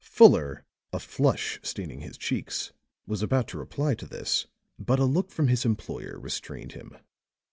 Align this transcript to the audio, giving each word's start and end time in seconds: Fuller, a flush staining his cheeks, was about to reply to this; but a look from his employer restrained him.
Fuller, 0.03 0.65
a 0.91 0.99
flush 0.99 1.59
staining 1.61 1.99
his 2.01 2.17
cheeks, 2.17 2.71
was 3.05 3.21
about 3.21 3.47
to 3.49 3.59
reply 3.59 3.93
to 3.93 4.07
this; 4.07 4.47
but 4.79 4.97
a 4.97 5.05
look 5.05 5.29
from 5.29 5.47
his 5.47 5.63
employer 5.63 6.19
restrained 6.19 6.71
him. 6.71 6.97